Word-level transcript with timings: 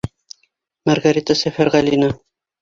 Маргарита 0.91 1.35
СӘФӘРҒӘЛИНА 1.43 2.09